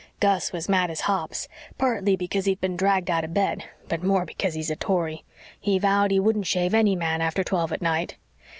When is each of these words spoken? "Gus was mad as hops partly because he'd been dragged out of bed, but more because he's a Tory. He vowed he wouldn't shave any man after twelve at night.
"Gus 0.19 0.51
was 0.51 0.67
mad 0.67 0.89
as 0.89 1.01
hops 1.01 1.47
partly 1.77 2.15
because 2.15 2.45
he'd 2.45 2.59
been 2.59 2.75
dragged 2.75 3.11
out 3.11 3.23
of 3.23 3.35
bed, 3.35 3.65
but 3.87 4.01
more 4.01 4.25
because 4.25 4.55
he's 4.55 4.71
a 4.71 4.75
Tory. 4.75 5.23
He 5.59 5.77
vowed 5.77 6.09
he 6.09 6.19
wouldn't 6.19 6.47
shave 6.47 6.73
any 6.73 6.95
man 6.95 7.21
after 7.21 7.43
twelve 7.43 7.71
at 7.71 7.83
night. 7.83 8.17